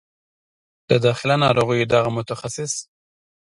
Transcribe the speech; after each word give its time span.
د 0.89 0.91
داخله 1.05 1.35
ناروغیو 1.43 1.89
دغه 1.93 2.09
متخصص 2.17 2.73